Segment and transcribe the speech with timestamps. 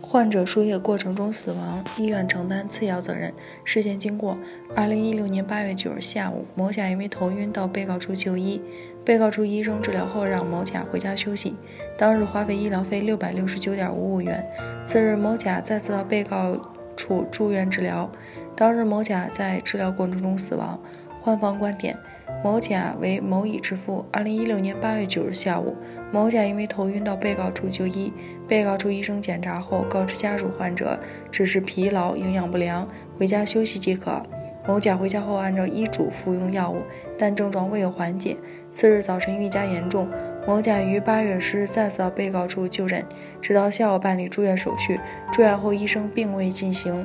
[0.00, 3.34] 患者输液过程中死亡，医院承担次要责任。
[3.64, 4.38] 事件经过：
[4.74, 8.62] 二零一六年八月九日下午，某甲因为头晕到被告处就医，
[9.04, 11.56] 被告处医生治疗后让某甲回家休息。
[11.98, 14.48] 当日花费医疗费六百六十九点五五元。
[14.84, 16.56] 次日，某甲再次到被告
[16.96, 18.10] 处住院治疗，
[18.54, 20.80] 当日某甲在治疗过程中死亡。
[21.26, 21.98] 患方观点。
[22.44, 24.06] 某甲为某乙之父。
[24.12, 25.74] 二零一六年八月九日下午，
[26.12, 28.12] 某甲因为头晕到被告处就医，
[28.46, 32.86] 被告处医生检查后告知家属患者只是疲劳、营养不良，
[33.18, 34.22] 回家休息即可。
[34.68, 36.82] 某甲回家后按照医嘱服用药物，
[37.18, 38.36] 但症状未有缓解。
[38.70, 40.08] 次日早晨愈加严重，
[40.46, 43.04] 某甲于八月十日再次到被告处就诊，
[43.40, 45.00] 直到下午办理住院手续。
[45.32, 47.04] 住院后医生并未进行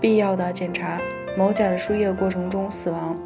[0.00, 1.00] 必要的检查，
[1.36, 3.18] 某甲的输液过程中死亡。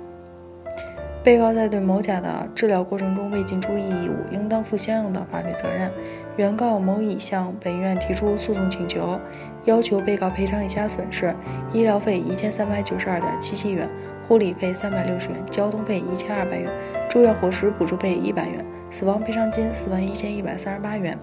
[1.22, 5.92] 被告在对某甲的治疗过程中未尽注意义务，应当负相应的法律责任。
[6.36, 9.20] 原告某乙向本院提出诉讼请求，
[9.66, 11.34] 要求被告赔偿以下损失：
[11.74, 13.86] 医疗费一千三百九十二点七七元，
[14.26, 16.70] 护理费三百六十元，交通费一千二百元，
[17.06, 21.18] 住院伙食补助费一百元，死亡赔偿金四万一千一百三十八元，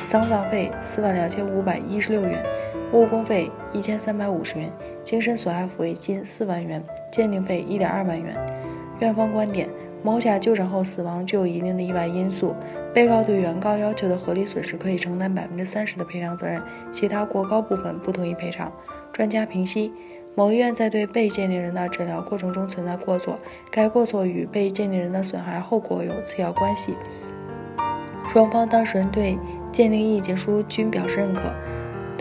[0.00, 2.42] 丧葬费四万两千五百一十六元，
[2.94, 4.70] 误工费一千三百五十元，
[5.04, 8.34] 精神损害抚慰金四万元，鉴定费一点二万元。
[9.02, 9.68] 院方观点：
[10.02, 12.54] 某甲就诊后死亡具有一定的意外因素，
[12.94, 18.72] 被告对原告要求的合理损失可以承担百分之三十的赔偿责任，其他过高部分不同意赔偿。
[19.12, 19.92] 专家评析：
[20.34, 23.38] 某医院在对被鉴定人的诊疗过程中存在过错，
[23.70, 26.94] 该过错与被鉴定人的损害后果有次要关系。
[28.28, 29.36] 双方当事人对
[29.72, 31.52] 鉴定意见书均表示认可，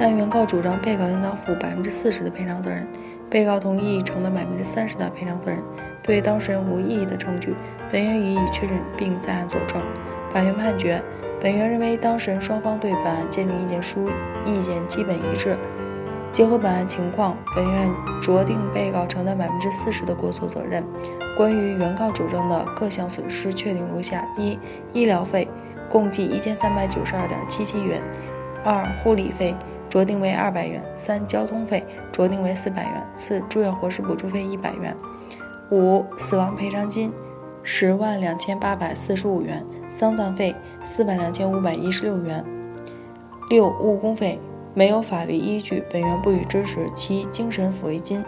[0.02, 2.88] 但原告主张被告应当负百分之四十的赔偿责任。
[3.30, 5.59] 被告同意承担百分之三十的赔偿责任。
[6.02, 7.53] 对当事人无异议的证据，
[7.91, 9.79] 本院予以确认并在案作证。
[10.31, 10.99] 法院判决：
[11.39, 14.09] 本院认为当事人双方对本案鉴定意见书
[14.44, 15.55] 意见基本一致。
[16.31, 20.83] 结合本案情况，本院酌定被告承担百分之四十的过错责任。
[21.38, 24.59] 关于原告主张的各项损失，确定如下：一、
[24.94, 25.47] 医疗费
[25.88, 28.01] 共计一千三百九十二点七七元；
[28.66, 29.56] 二、护理费。
[29.91, 34.96] 酌定为二百元，三交通费酌定为四百元，四住院伙食补助费一百元，
[35.69, 37.12] 五死亡赔偿金
[37.62, 42.41] 十万两千八百四十五元，丧葬费四万两千五百一十六元，
[43.50, 44.40] 六误工费
[44.74, 46.90] 没有法律依据，本院不予支持。
[46.96, 48.24] 七精神抚慰金，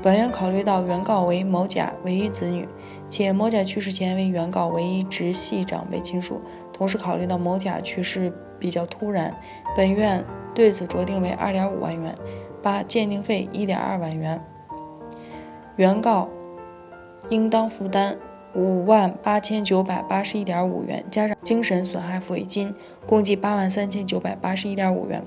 [0.00, 2.66] 本院考虑到原告为某甲唯一子女，
[3.10, 6.40] 且某甲去世前为原告唯一直系长辈亲属，
[6.72, 9.36] 同时考虑到某甲去世比较突然，
[9.76, 10.24] 本院。
[10.54, 12.16] 对此酌定为二点五万元。
[12.62, 14.40] 八、鉴定费一点二万元，
[15.74, 16.28] 原告
[17.28, 18.16] 应当负担
[18.54, 22.72] 五万八千九百八十一点五元，加上精神损害抚慰金，
[23.04, 25.24] 共计八万三千九百八十一点五元。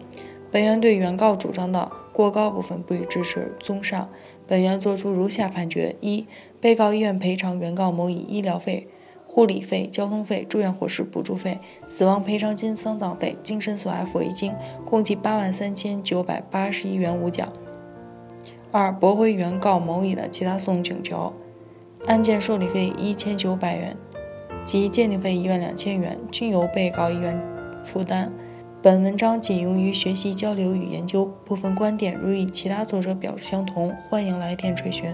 [0.49, 3.53] 本院对原告主张的过高部分不予支持。
[3.59, 4.07] 综上，
[4.47, 6.25] 本院作出如下判决：一、
[6.61, 8.87] 被告医院赔偿原告某乙医疗费。
[9.35, 14.53] 护理费、交通费、住院伙食补助费、死亡赔偿金、丧葬费、精神损害抚慰金，
[14.85, 17.51] 共计八万三千九百八十一元五角。
[18.71, 21.33] 二、驳回原告某乙的其他诉讼请求，
[22.05, 23.97] 案件受理费一千九百元
[24.63, 27.37] 及鉴定费一万两千元均由被告意愿
[27.83, 28.31] 负担。
[28.81, 35.13] 本文章仅用于学习交流与研究，部分观点如与其他作者表示相同，欢迎来电垂询。